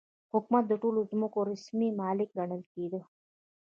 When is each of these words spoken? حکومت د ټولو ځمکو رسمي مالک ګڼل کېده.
حکومت 0.33 0.63
د 0.67 0.73
ټولو 0.81 0.99
ځمکو 1.11 1.39
رسمي 1.49 1.89
مالک 2.01 2.29
ګڼل 2.37 2.61
کېده. 2.73 3.01